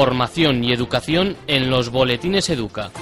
[0.00, 2.92] Formación y educación en los boletines Educa.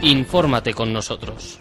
[0.00, 1.58] Infórmate con nosotros.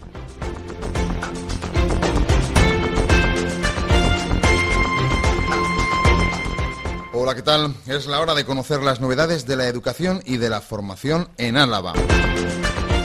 [7.13, 7.73] Hola, ¿qué tal?
[7.87, 11.57] Es la hora de conocer las novedades de la educación y de la formación en
[11.57, 11.93] Álava.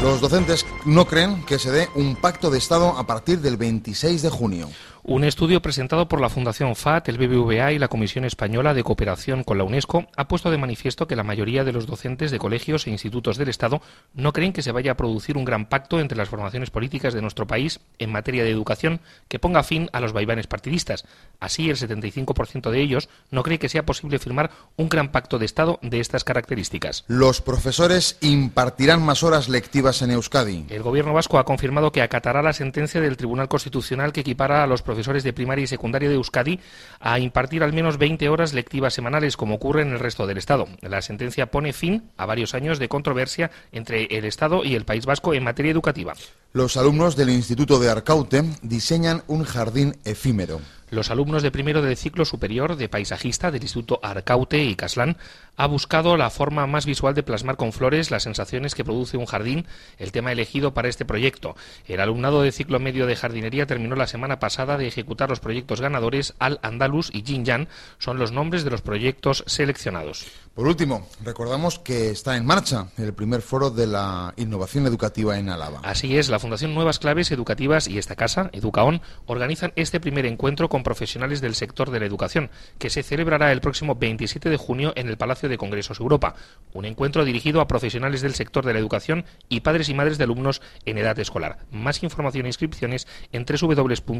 [0.02, 4.22] Los docentes no creen que se dé un pacto de Estado a partir del 26
[4.22, 4.68] de junio.
[5.08, 9.44] Un estudio presentado por la Fundación FAT, el BBVA y la Comisión Española de Cooperación
[9.44, 12.86] con la UNESCO ha puesto de manifiesto que la mayoría de los docentes de colegios
[12.86, 13.80] e institutos del Estado
[14.14, 17.22] no creen que se vaya a producir un gran pacto entre las formaciones políticas de
[17.22, 21.04] nuestro país en materia de educación que ponga fin a los vaivanes partidistas.
[21.38, 25.46] Así, el 75% de ellos no cree que sea posible firmar un gran pacto de
[25.46, 27.04] Estado de estas características.
[27.06, 30.66] Los profesores impartirán más horas lectivas en Euskadi.
[30.76, 34.66] El Gobierno vasco ha confirmado que acatará la sentencia del Tribunal Constitucional que equipara a
[34.66, 36.60] los profesores de primaria y secundaria de Euskadi
[37.00, 40.68] a impartir al menos 20 horas lectivas semanales, como ocurre en el resto del Estado.
[40.82, 45.06] La sentencia pone fin a varios años de controversia entre el Estado y el País
[45.06, 46.12] Vasco en materia educativa.
[46.52, 50.60] Los alumnos del Instituto de Arcaute diseñan un jardín efímero.
[50.90, 55.16] Los alumnos de primero del ciclo superior de paisajista del Instituto Arcaute y Caslán
[55.56, 59.26] ha buscado la forma más visual de plasmar con flores las sensaciones que produce un
[59.26, 59.66] jardín,
[59.98, 61.56] el tema elegido para este proyecto.
[61.86, 65.80] El alumnado de ciclo medio de jardinería terminó la semana pasada de ejecutar los proyectos
[65.80, 67.68] ganadores Al Andalus y Jinjan,
[67.98, 70.26] son los nombres de los proyectos seleccionados.
[70.54, 75.50] Por último, recordamos que está en marcha el primer foro de la innovación educativa en
[75.50, 75.80] Álava.
[75.82, 80.70] Así es, la Fundación Nuevas Claves Educativas y esta casa, Educaon, organizan este primer encuentro
[80.70, 84.92] con profesionales del sector de la educación, que se celebrará el próximo 27 de junio
[84.96, 86.34] en el Palacio de Congresos Europa.
[86.72, 90.24] Un encuentro dirigido a profesionales del sector de la educación y padres y madres de
[90.24, 91.58] alumnos en edad escolar.
[91.70, 94.16] Más información e inscripciones en www.educaon.es.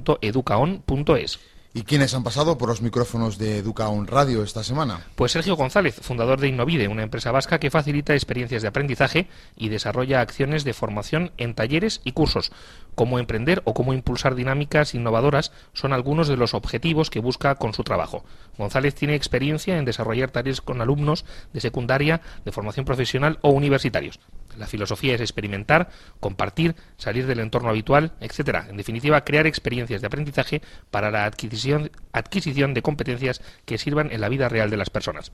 [1.77, 5.01] ¿Y quiénes han pasado por los micrófonos de Educaon Radio esta semana?
[5.15, 9.29] Pues Sergio González, fundador de Innovide, una empresa vasca que facilita experiencias de aprendizaje
[9.59, 12.51] y desarrolla acciones de formación en talleres y cursos.
[12.95, 17.75] Cómo emprender o cómo impulsar dinámicas innovadoras son algunos de los objetivos que busca con
[17.75, 18.25] su trabajo.
[18.57, 24.19] González tiene experiencia en desarrollar talleres con alumnos de secundaria, de formación profesional o universitarios.
[24.59, 25.91] La filosofía es experimentar,
[26.21, 28.67] compartir, salir del entorno habitual, etcétera.
[28.69, 34.21] En definitiva, crear experiencias de aprendizaje para la adquisición, adquisición de competencias que sirvan en
[34.21, 35.33] la vida real de las personas.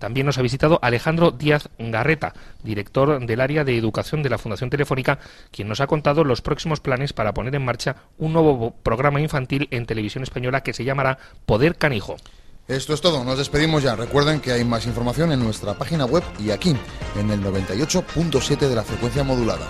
[0.00, 2.32] También nos ha visitado Alejandro Díaz Garreta,
[2.62, 5.18] director del área de educación de la Fundación Telefónica,
[5.50, 9.68] quien nos ha contado los próximos planes para poner en marcha un nuevo programa infantil
[9.70, 12.16] en televisión española que se llamará Poder Canijo.
[12.70, 13.96] Esto es todo, nos despedimos ya.
[13.96, 16.76] Recuerden que hay más información en nuestra página web y aquí,
[17.18, 19.66] en el 98.7 de la frecuencia modulada.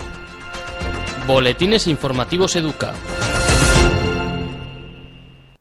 [1.25, 2.93] Boletines informativos Educa.